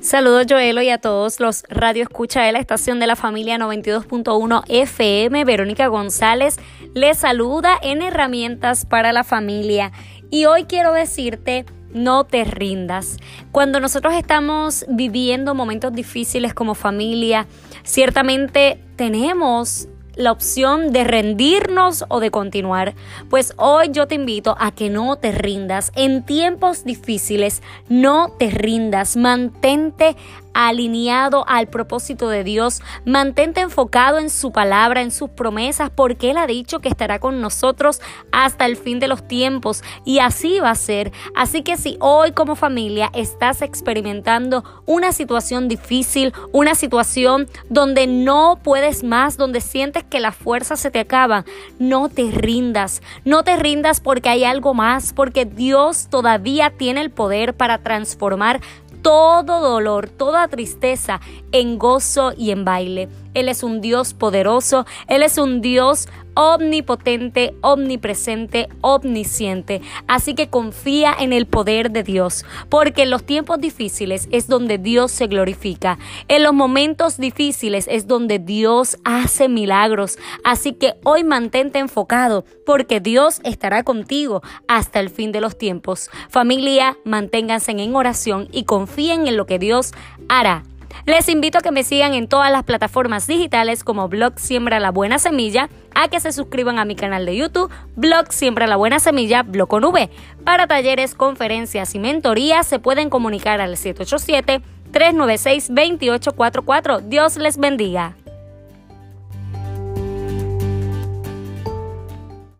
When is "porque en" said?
72.68-73.10